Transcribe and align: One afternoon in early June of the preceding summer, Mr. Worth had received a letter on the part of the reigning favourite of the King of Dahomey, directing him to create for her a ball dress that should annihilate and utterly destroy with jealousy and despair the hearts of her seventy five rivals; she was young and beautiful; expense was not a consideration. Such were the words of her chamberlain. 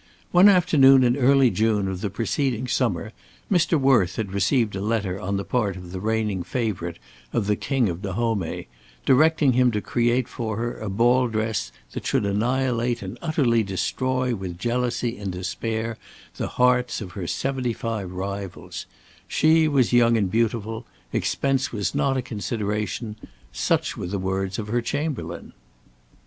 One 0.31 0.49
afternoon 0.49 1.03
in 1.03 1.15
early 1.15 1.51
June 1.51 1.87
of 1.87 2.01
the 2.01 2.09
preceding 2.09 2.67
summer, 2.67 3.13
Mr. 3.51 3.79
Worth 3.79 4.15
had 4.15 4.31
received 4.33 4.75
a 4.75 4.81
letter 4.81 5.19
on 5.19 5.37
the 5.37 5.43
part 5.43 5.77
of 5.77 5.91
the 5.91 5.99
reigning 5.99 6.41
favourite 6.41 6.97
of 7.31 7.45
the 7.45 7.55
King 7.55 7.87
of 7.87 8.01
Dahomey, 8.01 8.67
directing 9.05 9.53
him 9.53 9.69
to 9.69 9.79
create 9.79 10.27
for 10.27 10.57
her 10.57 10.75
a 10.79 10.89
ball 10.89 11.27
dress 11.27 11.71
that 11.91 12.07
should 12.07 12.25
annihilate 12.25 13.03
and 13.03 13.19
utterly 13.21 13.61
destroy 13.61 14.33
with 14.33 14.57
jealousy 14.57 15.19
and 15.19 15.31
despair 15.33 15.99
the 16.37 16.47
hearts 16.47 16.99
of 16.99 17.11
her 17.11 17.27
seventy 17.27 17.71
five 17.73 18.11
rivals; 18.11 18.87
she 19.27 19.67
was 19.67 19.93
young 19.93 20.17
and 20.17 20.31
beautiful; 20.31 20.83
expense 21.13 21.71
was 21.71 21.93
not 21.93 22.17
a 22.17 22.23
consideration. 22.23 23.17
Such 23.53 23.95
were 23.95 24.07
the 24.07 24.17
words 24.17 24.57
of 24.57 24.69
her 24.69 24.81
chamberlain. 24.81 25.53